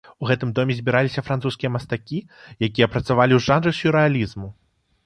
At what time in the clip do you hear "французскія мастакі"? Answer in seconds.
1.27-2.19